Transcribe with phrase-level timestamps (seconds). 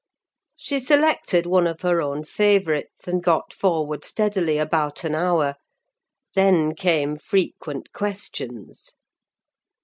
[0.57, 5.57] She selected one of her own favourites, and got forward steadily about an hour;
[6.33, 8.95] then came frequent questions.